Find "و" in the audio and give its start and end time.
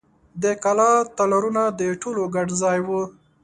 2.87-2.89